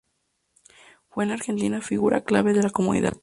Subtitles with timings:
[1.09, 3.13] Fue en la Argentina figura clave de la comicidad.